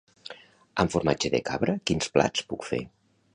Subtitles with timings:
[0.83, 2.81] Amb formatge de cabra quins plats puc fer?